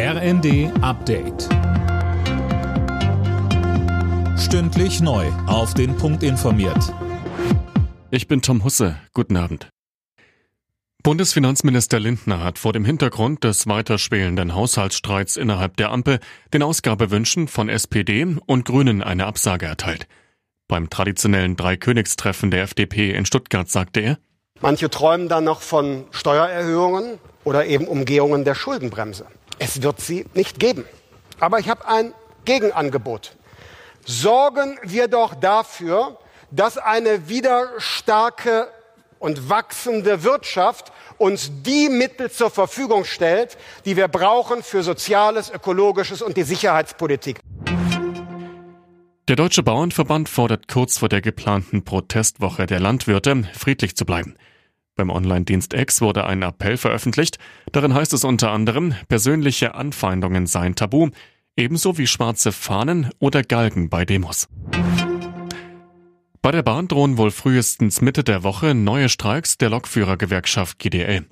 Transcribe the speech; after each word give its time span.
RND 0.00 0.70
Update. 0.80 1.48
Stündlich 4.38 5.00
neu. 5.00 5.26
Auf 5.48 5.74
den 5.74 5.96
Punkt 5.96 6.22
informiert. 6.22 6.94
Ich 8.12 8.28
bin 8.28 8.40
Tom 8.40 8.62
Husse. 8.62 8.94
Guten 9.12 9.36
Abend. 9.36 9.70
Bundesfinanzminister 11.02 11.98
Lindner 11.98 12.44
hat 12.44 12.60
vor 12.60 12.72
dem 12.72 12.84
Hintergrund 12.84 13.42
des 13.42 13.66
weiter 13.66 13.98
schwelenden 13.98 14.54
Haushaltsstreits 14.54 15.36
innerhalb 15.36 15.76
der 15.76 15.90
Ampel 15.90 16.20
den 16.54 16.62
Ausgabewünschen 16.62 17.48
von 17.48 17.68
SPD 17.68 18.24
und 18.46 18.66
Grünen 18.66 19.02
eine 19.02 19.26
Absage 19.26 19.66
erteilt. 19.66 20.06
Beim 20.68 20.90
traditionellen 20.90 21.56
Dreikönigstreffen 21.56 22.52
der 22.52 22.62
FDP 22.62 23.14
in 23.14 23.26
Stuttgart 23.26 23.68
sagte 23.68 23.98
er, 23.98 24.18
Manche 24.60 24.90
träumen 24.90 25.28
dann 25.28 25.42
noch 25.42 25.60
von 25.60 26.04
Steuererhöhungen 26.12 27.18
oder 27.48 27.64
eben 27.64 27.88
Umgehungen 27.88 28.44
der 28.44 28.54
Schuldenbremse. 28.54 29.24
Es 29.58 29.80
wird 29.82 30.02
sie 30.02 30.26
nicht 30.34 30.60
geben. 30.60 30.84
Aber 31.40 31.58
ich 31.58 31.70
habe 31.70 31.88
ein 31.88 32.12
Gegenangebot. 32.44 33.36
Sorgen 34.04 34.78
wir 34.82 35.08
doch 35.08 35.34
dafür, 35.34 36.18
dass 36.50 36.76
eine 36.76 37.30
wieder 37.30 37.68
starke 37.78 38.68
und 39.18 39.48
wachsende 39.48 40.22
Wirtschaft 40.24 40.92
uns 41.16 41.50
die 41.62 41.88
Mittel 41.88 42.30
zur 42.30 42.50
Verfügung 42.50 43.06
stellt, 43.06 43.56
die 43.86 43.96
wir 43.96 44.08
brauchen 44.08 44.62
für 44.62 44.82
Soziales, 44.82 45.50
Ökologisches 45.50 46.20
und 46.20 46.36
die 46.36 46.42
Sicherheitspolitik. 46.42 47.40
Der 49.26 49.36
Deutsche 49.36 49.62
Bauernverband 49.62 50.28
fordert 50.28 50.68
kurz 50.68 50.98
vor 50.98 51.08
der 51.08 51.22
geplanten 51.22 51.82
Protestwoche 51.82 52.66
der 52.66 52.80
Landwirte, 52.80 53.44
friedlich 53.54 53.96
zu 53.96 54.04
bleiben. 54.04 54.36
Beim 54.98 55.10
Online-Dienst 55.10 55.74
X 55.74 56.00
wurde 56.00 56.26
ein 56.26 56.42
Appell 56.42 56.76
veröffentlicht. 56.76 57.38
Darin 57.70 57.94
heißt 57.94 58.12
es 58.14 58.24
unter 58.24 58.50
anderem, 58.50 58.94
persönliche 59.06 59.76
Anfeindungen 59.76 60.48
seien 60.48 60.74
tabu, 60.74 61.10
ebenso 61.56 61.98
wie 61.98 62.08
schwarze 62.08 62.50
Fahnen 62.50 63.08
oder 63.20 63.44
Galgen 63.44 63.90
bei 63.90 64.04
Demos. 64.04 64.48
Bei 66.42 66.50
der 66.50 66.64
Bahn 66.64 66.88
drohen 66.88 67.16
wohl 67.16 67.30
frühestens 67.30 68.00
Mitte 68.00 68.24
der 68.24 68.42
Woche 68.42 68.74
neue 68.74 69.08
Streiks 69.08 69.56
der 69.56 69.70
Lokführergewerkschaft 69.70 70.80
GDL. 70.80 71.28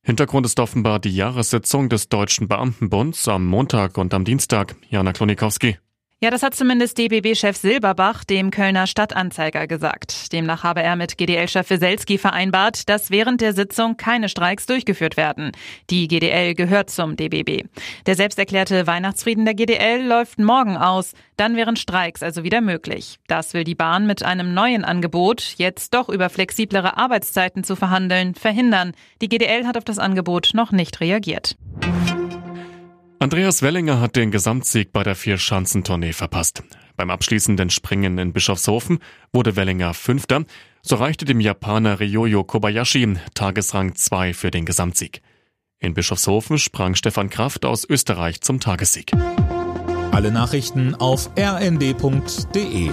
Hintergrund 0.00 0.46
ist 0.46 0.58
offenbar 0.58 0.98
die 0.98 1.14
Jahressitzung 1.14 1.90
des 1.90 2.08
Deutschen 2.08 2.48
Beamtenbunds 2.48 3.28
am 3.28 3.46
Montag 3.46 3.98
und 3.98 4.14
am 4.14 4.24
Dienstag. 4.24 4.74
Jana 4.88 5.12
Klonikowski. 5.12 5.76
Ja, 6.22 6.30
das 6.30 6.44
hat 6.44 6.54
zumindest 6.54 6.98
DBB-Chef 6.98 7.56
Silberbach 7.56 8.22
dem 8.22 8.52
Kölner 8.52 8.86
Stadtanzeiger 8.86 9.66
gesagt. 9.66 10.32
Demnach 10.32 10.62
habe 10.62 10.80
er 10.80 10.94
mit 10.94 11.18
GDL-Chef 11.18 11.68
Weselski 11.68 12.16
vereinbart, 12.16 12.88
dass 12.88 13.10
während 13.10 13.40
der 13.40 13.54
Sitzung 13.54 13.96
keine 13.96 14.28
Streiks 14.28 14.66
durchgeführt 14.66 15.16
werden. 15.16 15.50
Die 15.90 16.06
GDL 16.06 16.54
gehört 16.54 16.90
zum 16.90 17.16
DBB. 17.16 17.64
Der 18.06 18.14
selbsterklärte 18.14 18.86
Weihnachtsfrieden 18.86 19.44
der 19.44 19.54
GDL 19.54 20.06
läuft 20.06 20.38
morgen 20.38 20.76
aus. 20.76 21.14
Dann 21.36 21.56
wären 21.56 21.74
Streiks 21.74 22.22
also 22.22 22.44
wieder 22.44 22.60
möglich. 22.60 23.18
Das 23.26 23.52
will 23.52 23.64
die 23.64 23.74
Bahn 23.74 24.06
mit 24.06 24.22
einem 24.22 24.54
neuen 24.54 24.84
Angebot, 24.84 25.54
jetzt 25.56 25.92
doch 25.92 26.08
über 26.08 26.30
flexiblere 26.30 26.98
Arbeitszeiten 26.98 27.64
zu 27.64 27.74
verhandeln, 27.74 28.36
verhindern. 28.36 28.92
Die 29.22 29.28
GDL 29.28 29.66
hat 29.66 29.76
auf 29.76 29.82
das 29.82 29.98
Angebot 29.98 30.50
noch 30.54 30.70
nicht 30.70 31.00
reagiert. 31.00 31.56
Andreas 33.22 33.62
Wellinger 33.62 34.00
hat 34.00 34.16
den 34.16 34.32
Gesamtsieg 34.32 34.92
bei 34.92 35.04
der 35.04 35.14
Vierschanzentournee 35.14 36.12
verpasst. 36.12 36.64
Beim 36.96 37.08
abschließenden 37.08 37.70
Springen 37.70 38.18
in 38.18 38.32
Bischofshofen 38.32 38.98
wurde 39.32 39.54
Wellinger 39.54 39.94
Fünfter. 39.94 40.42
So 40.82 40.96
reichte 40.96 41.24
dem 41.24 41.38
Japaner 41.38 42.00
Ryoyo 42.00 42.42
Kobayashi 42.42 43.16
Tagesrang 43.34 43.94
2 43.94 44.34
für 44.34 44.50
den 44.50 44.64
Gesamtsieg. 44.64 45.22
In 45.78 45.94
Bischofshofen 45.94 46.58
sprang 46.58 46.96
Stefan 46.96 47.30
Kraft 47.30 47.64
aus 47.64 47.88
Österreich 47.88 48.40
zum 48.40 48.58
Tagessieg. 48.58 49.12
Alle 50.10 50.32
Nachrichten 50.32 50.96
auf 50.96 51.30
rnd.de 51.38 52.90